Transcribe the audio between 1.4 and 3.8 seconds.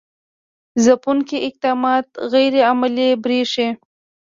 اقدامات غیر عملي برېښي.